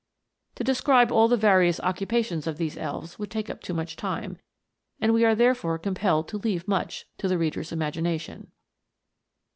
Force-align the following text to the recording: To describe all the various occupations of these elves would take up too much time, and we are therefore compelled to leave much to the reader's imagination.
To 0.55 0.63
describe 0.63 1.11
all 1.11 1.27
the 1.27 1.37
various 1.37 1.79
occupations 1.79 2.47
of 2.47 2.57
these 2.57 2.75
elves 2.75 3.19
would 3.19 3.29
take 3.29 3.51
up 3.51 3.61
too 3.61 3.75
much 3.75 3.95
time, 3.95 4.39
and 4.99 5.13
we 5.13 5.23
are 5.23 5.35
therefore 5.35 5.77
compelled 5.77 6.27
to 6.29 6.39
leave 6.39 6.67
much 6.67 7.05
to 7.19 7.27
the 7.27 7.37
reader's 7.37 7.71
imagination. 7.71 8.51